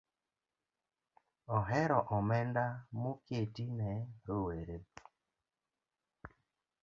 [1.57, 2.65] ohero omenda
[3.01, 3.91] moketi ne
[4.25, 4.85] rowereB.